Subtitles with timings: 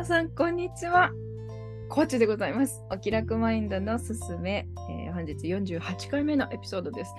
[0.00, 1.10] 皆さん、こんにちは。
[1.90, 2.82] コーチでございます。
[2.90, 7.12] お気楽マインドのすすめ、えー、本日48回目のエピソードです。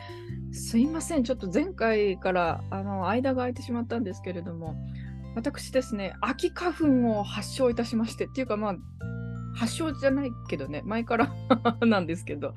[0.51, 4.75] すいません、ちょっと前回からあの間が空いてしまったんですけれども、
[5.35, 8.75] 私ですね、秋花粉を発症いたしまして、っていうかまあ、
[9.53, 11.31] 発症じゃないけどね、前から
[11.85, 12.55] なんですけど、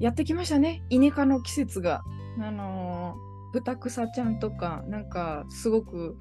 [0.00, 2.02] やってきましたね、イネ科の季節が。
[2.40, 6.16] あのー、ブタクサちゃんとか、なんかすごく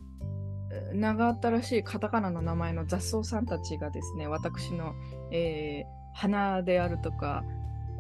[0.94, 4.94] 長新しいカタカナの名前の雑草さんたちがですね、私の、
[5.32, 7.44] えー、鼻であるとか、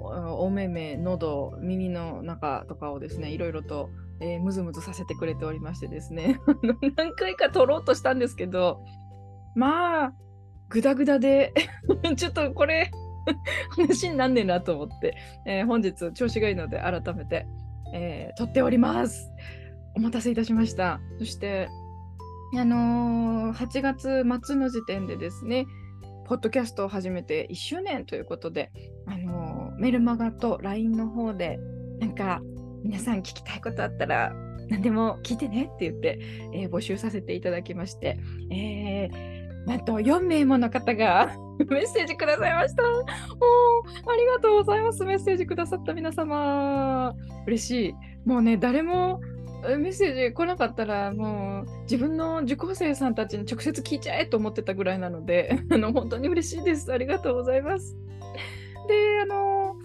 [0.01, 3.89] お目目、喉、耳の中とかをですね、いろいろと、
[4.21, 6.39] えー、ムズムズさせてくれておりましてですね、
[6.95, 8.81] 何回か撮ろうとしたんですけど、
[9.55, 10.13] まあ、
[10.69, 11.53] グダグダで
[12.15, 12.91] ちょっとこれ
[13.75, 17.47] 話になんねえなと思って、えー、本日調子がいいので改めて、
[17.93, 19.31] えー、撮っております。
[19.95, 21.01] お待たせいたしました。
[21.17, 21.67] そして、
[22.57, 25.67] あのー、8月末の時点でですね、
[26.25, 28.71] ポッドキャストを始めて1周年ということで、
[29.05, 31.59] あのー、メルマガと LINE の方で、
[31.99, 32.41] なんか、
[32.83, 34.33] 皆さん聞きたいことあったら、
[34.69, 36.19] 何でも聞いてねって言って、
[36.53, 38.19] えー、募集させていただきまして、
[38.51, 41.35] えー、なんと4名もの方が
[41.69, 42.83] メッセージくださいました。
[42.83, 45.03] おありがとうございます。
[45.03, 47.13] メッセージくださった皆様。
[47.47, 47.95] 嬉しい。
[48.25, 49.19] もうね、誰も
[49.61, 56.91] メッセージ来なかったらもう自分の受講生さんたちに直接聞いちゃえと思ってたぐらいなので あの本当に嬉しいです。
[56.91, 57.97] ありがとうございます。
[58.87, 59.75] で、あの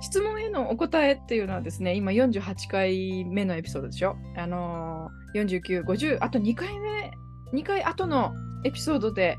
[0.00, 4.16] 質問へのお答えっていうのはですね、今48回目のエピソードでしょ。
[4.36, 7.12] あの49、50、あと2回目、
[7.52, 8.32] 2回後の
[8.64, 9.38] エピソードで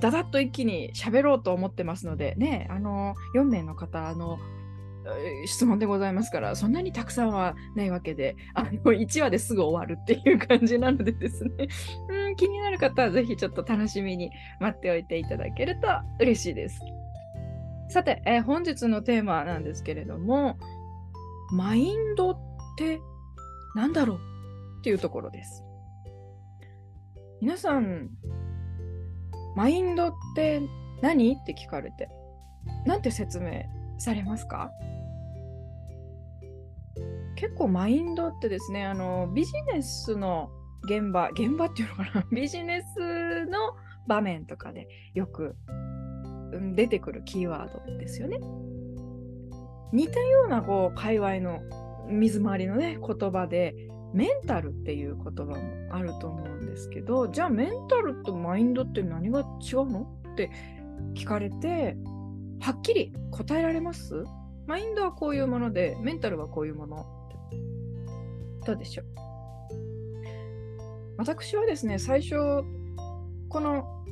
[0.00, 4.38] だだっと一気に喋ろうと思ってますので、ね、あの4名の方、あの
[5.46, 11.68] 質問でございますから、そんなにたくさんはないわけで、あの1話ですぐ終わるっていう感じなのでですね、
[12.08, 14.30] うん、気になる方はぜひちょっと楽しみに
[14.60, 15.88] 待っておいていただけると
[16.20, 16.80] 嬉しいです。
[17.88, 20.56] さて、えー、本日のテーマなんですけれども、
[21.52, 22.38] マインドっ
[22.76, 23.00] て
[23.74, 24.18] 何だろう
[24.80, 25.62] っていうところです。
[27.40, 28.10] 皆さん、
[29.56, 30.62] マインドって
[31.02, 31.34] 何？
[31.34, 32.08] って聞かれて、
[32.86, 33.64] なんて説明
[33.98, 34.70] されますか？
[37.36, 40.50] 結構マインドってですね、あのビジネスの
[40.84, 43.58] 現場、現場っていうのかな、 ビジネスの
[44.06, 45.56] 場面とかでよく
[46.74, 48.38] 出てくるキーワードですよね。
[49.92, 51.60] 似たようなこう界隈の
[52.08, 53.74] 水回りのね言葉で
[54.14, 55.58] メンタルっていう言葉も
[55.90, 59.46] あると思うんですけどじゃあメンタルとマインドって何が違う
[59.90, 60.02] の？
[60.32, 60.50] って
[61.14, 61.96] 聞かれて
[62.62, 64.24] はっきり答えられます？
[64.68, 67.04] マインドはこういうもので、メンタルはこういうもの。
[68.64, 69.06] どうでしょう？
[71.18, 72.36] 私はですね、最初、
[73.48, 74.04] この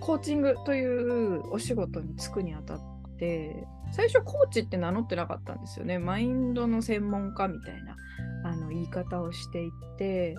[0.00, 2.80] コーチングというお仕事に就くにあたっ
[3.18, 6.00] て、最初コーチって名乗ってなかったんですよね。
[6.00, 7.96] マインドの専門家みたいな
[8.44, 10.34] あの言い方をしていて、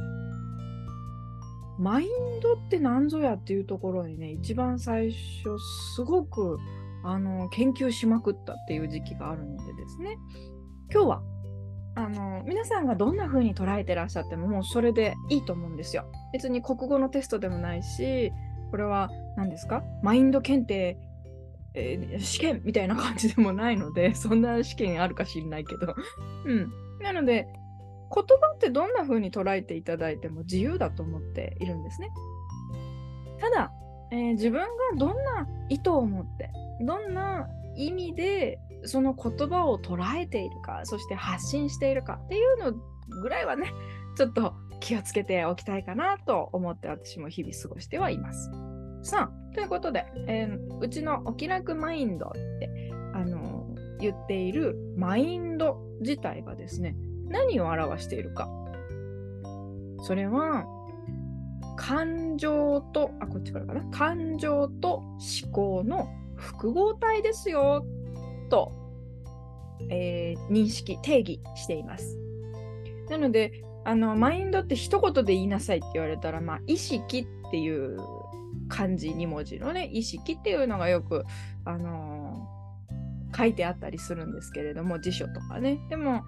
[1.79, 2.09] マイン
[2.41, 5.17] ドって何ぞやっていうところにね、一番最初
[5.95, 6.57] すごく
[7.03, 10.17] あの研究しまくったっていう時期があるのでですね
[10.91, 11.21] 今日は
[11.95, 16.05] あの皆さんがどんな風に捉えてらっしゃってももうそれでいいと思うんですよ。
[16.31, 18.31] 別に国語のテストでもないし
[18.71, 19.83] これは何ですか？
[20.01, 20.97] マインド検定、
[21.75, 25.93] えー、試験みたいな感じでもないので そんな試験あるか知んないけど。
[26.45, 26.71] うん、
[27.03, 27.47] なので
[28.15, 32.09] 言葉ってどんな風に捉えていただいても自由だと思っているんですね。
[33.39, 33.71] ただ、
[34.11, 36.49] えー、自分がどんな意図を持って
[36.85, 42.73] どんな意味でその言葉を捉えているかそして発信しているかっていうの
[43.21, 43.71] ぐらいはね
[44.17, 48.51] ちょっと気をつけておきたいかなと思って私も日々過ごしてはいます。
[49.03, 56.95] さあということで、えー、うちのお気楽マインドってあのー、言っているマインド自体がですね
[57.27, 58.49] 何を表しているか
[60.01, 60.65] それは
[61.75, 63.83] 感情とあこっちからかな？
[63.91, 66.07] 感情と思考の
[66.43, 67.85] 複合体ですよ
[68.49, 68.71] と、
[69.89, 72.17] えー、認識定義しています。
[73.09, 77.97] なのであのマインドって一言で言いなさいって言われたら、まあ、意識っていう
[78.69, 81.25] 漢字2文字のね意識っていうのがよく、
[81.65, 85.79] あのー、書いてあったりするんですけれども辞書とかね。
[85.89, 86.23] でも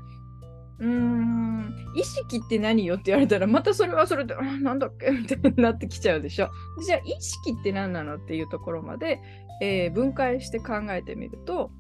[0.80, 6.50] うん意識って何よって言われたらまたそれはそれでなんだっけみたいになってきちゃうでしょ。
[6.86, 9.22] じゃあ意識って何なのっていうところまで、
[9.62, 11.72] えー、分解して考えてみると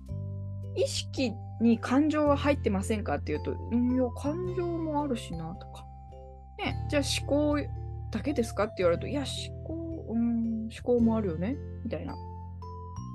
[0.75, 3.56] 意識に感情は入ってませんかっていうとい
[3.97, 5.86] や感情もあるしなとか、
[6.57, 7.57] ね、じゃあ思考
[8.12, 12.15] だけですかって言われるといや思考うん思考もあるよねみたいな。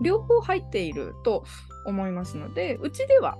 [0.03, 1.45] 両方入っていると
[1.85, 3.37] 思いますので、うちでは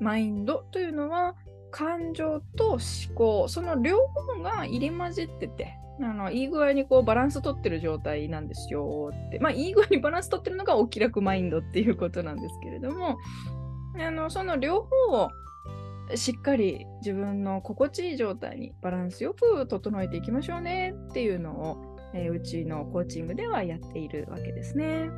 [0.00, 1.34] マインドというのは
[1.70, 2.80] 感情と思
[3.14, 13.18] 考、その両方が入り混じってて、あのいい具合にこうバランス取ってる状態なんですよって、まあ、いい具合にバランス取ってるのがお気楽マインドっていうことなんですけれども、
[13.98, 15.30] あのその両方を
[16.14, 25.10] しっかり自分の心地いい状態にバランスよく整えていきましょうねっていうのを、えー、うちのコーチングではやっているわけですね。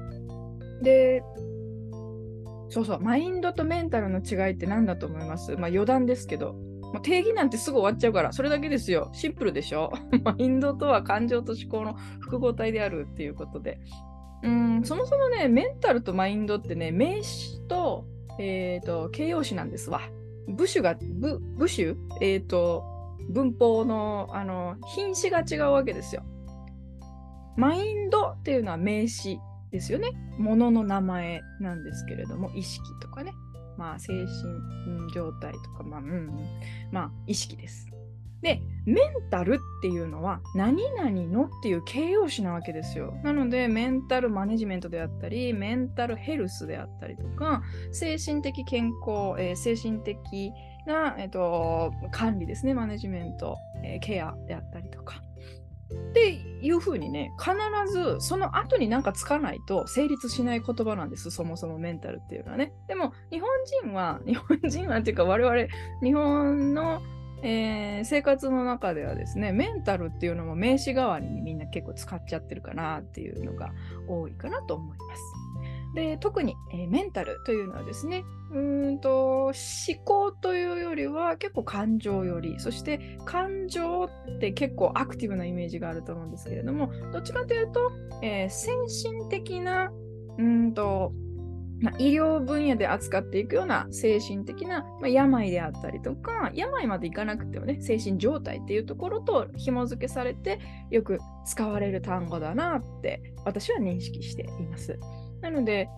[0.83, 1.23] で、
[2.71, 5.57] そうそう、マインドとメンタルの違いって何だと思います？
[5.57, 6.55] まあ余談ですけど、
[6.93, 9.11] まあ、定義なんてすぐ終わっちゃうから、それだけですよ。
[9.13, 9.93] シンプルでしょ？
[10.25, 13.79] マインドとは感情と思考の複合体であるっていうことで。
[14.43, 18.07] うん、そもそもね、メンタルとマインドってね、名詞と、
[18.39, 20.01] え、ー、と、形容詞なんですわ。
[20.49, 21.97] 部首が、部、部首？
[22.23, 22.85] えっ、ー、と、
[23.29, 26.23] 文法の、あの、品詞が違うわけですよ。
[27.57, 29.39] マインドっていうのは名詞
[29.71, 30.11] ですよね。
[30.39, 33.33] ものの名前なんですけれども、意識とかね。
[33.77, 36.31] まあ、精神状態とか、まあ、うん、
[36.93, 37.87] まあ、意識です。
[38.43, 43.15] で、メンタルっていうのは何々のっていう形容詞なわけですよ。
[43.23, 47.63] なので、メンタルマネジメントであったり、メンタルヘルスであったりとか、
[47.93, 50.53] 精神的健康、えー、精神的
[50.87, 55.23] な、えーと、管理ですね、マネジメント、えー、ケアであったりとか。
[55.93, 57.53] っていうふうにね、必
[57.93, 62.73] ずその後になんかつかないと成立しない言葉なんです、そもそもメンタルっていうのはね。
[62.89, 63.49] でも、日本
[63.83, 65.67] 人は、 日本人はっていうか我々、
[66.03, 67.01] 日本の
[67.43, 73.73] えー、生活の中ではですね、メンタルっていうのも名詞代わりにみんな結構使っちゃってるかなっていうのが
[74.07, 75.50] 多いかなと思います。
[75.95, 79.53] で特に、えー、メンタルというのはですねうんと思
[80.05, 87.93] 考というよりは結構感情よりそして感情って結構アクティブなイメージがあると思うんですけれどもどっちかというと、
[88.23, 89.91] えー、先進的な
[90.39, 91.13] うんと
[91.81, 100.61] まあ、医療分野で扱っていくような精神的な、まあ、病であったりとか、病までいかなくてもね、精神状態っていうところと紐付けされて、
[100.91, 104.99] よく使われる単語だなって私は認識しています。
[105.41, 105.89] なので、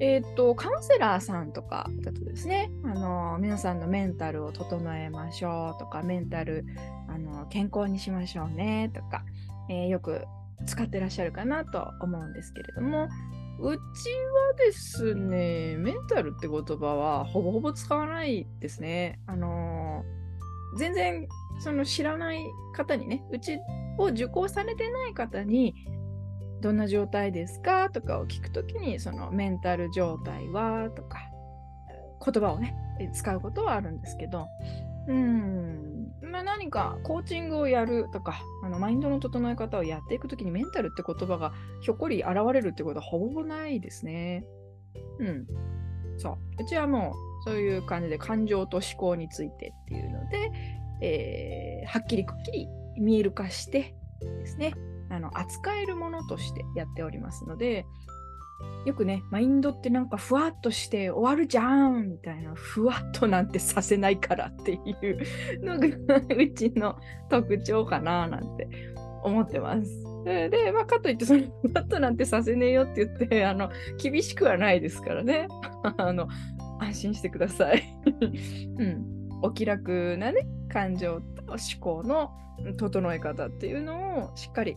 [0.00, 6.64] えっ、ー、と、カウンセラーさんとかだとですね、あの皆さんのメンタルを整えましょうとか、メンタル
[7.08, 9.24] あの健康にしましょうねとか、
[9.68, 10.24] えー、よく
[10.66, 13.08] 使ってらっしゃるかなと思うんですけれども、
[13.60, 19.20] うちはですね、メンタルって言葉はほぼほぼ使わないですね。
[19.26, 20.04] あの、
[20.76, 21.26] 全然
[21.60, 22.40] その知らない
[22.72, 23.58] 方にね、うち
[23.98, 25.74] を受講されてない方に、
[26.60, 27.90] どんな状態ですか？
[27.90, 30.90] とかを聞くときに、そのメンタル状態は？
[30.90, 31.18] とか、
[32.24, 32.74] 言葉をね、
[33.12, 34.46] 使うことはあるんですけど、
[35.06, 44.44] うん、まあ、何かコーチングをやるとか、あのマインドの整え方をやっていくときにメンタルって言葉がひょっこり現れるってことはほぼないですね。
[45.20, 45.46] うん。
[46.18, 46.62] そう。
[46.62, 47.14] うちはも
[47.44, 50.50] うそういう感じで感情と思考についてっていうので、
[51.00, 52.68] えー、はっきりくっきり
[52.98, 54.74] 見える化してですね、
[55.10, 57.86] あの扱えるものとしてやっておりますので、
[58.84, 65.86] よくね、マインドってなんかふわっとして終わるじゃんみたいな、ふわっとなんてさせないからっていうのが
[66.36, 66.98] うちの
[67.30, 68.68] 特徴かななんて
[69.22, 70.08] 思ってます。
[70.24, 73.70] で、まあ、かといって、そのふわっとなんてさせねえよって言って、あの、
[74.02, 75.46] 厳しくはないですからね。
[75.96, 76.28] あの、
[76.80, 77.82] 安心してください。
[78.78, 79.28] うん。
[79.42, 82.32] お気楽なね、感情と思考の
[82.76, 84.74] 整え方っていうのをしっかり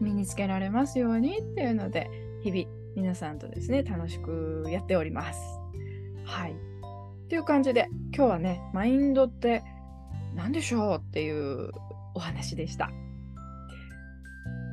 [0.00, 2.10] 身につけられますようにっていうので、
[2.42, 2.64] 日々
[2.96, 5.40] 皆さんとですね、楽しくやっております。
[6.24, 6.56] はい。
[7.28, 9.62] という感じで、今日はね、マインドって
[10.34, 11.70] 何でしょうっていう
[12.14, 12.90] お話でした。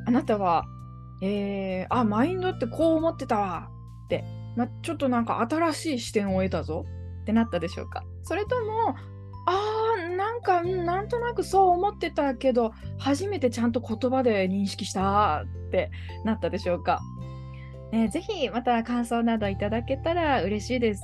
[0.05, 0.65] あなたは、
[1.22, 3.69] えー、あ、マインドってこう思ってたわ
[4.05, 4.24] って、
[4.55, 6.86] ま、ちょっとなんか新しい視点を得たぞ
[7.22, 8.96] ってなったでしょうかそれとも、
[9.46, 9.76] あー、なん
[10.48, 15.92] か、なんとなくそう思ってたけど、初めてちゃんと言葉で認識したって
[16.24, 17.01] なったでしょうか
[17.92, 21.04] えー、ぜひまた感想などいただけたら嬉しいです。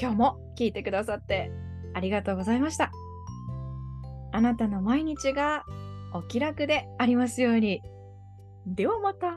[0.00, 1.50] 今日も聞いてくださって
[1.94, 2.92] ありがとうございました。
[4.32, 5.64] あなたの毎日が
[6.12, 7.82] お気楽でありますように。
[8.66, 9.34] ではまた。